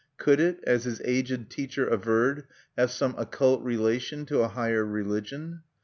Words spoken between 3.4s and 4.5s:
relation to a